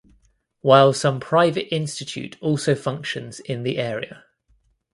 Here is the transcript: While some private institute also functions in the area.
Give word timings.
While 0.61 0.93
some 0.93 1.19
private 1.19 1.69
institute 1.71 2.35
also 2.41 2.73
functions 2.73 3.39
in 3.39 3.61
the 3.61 3.77
area. 3.77 4.25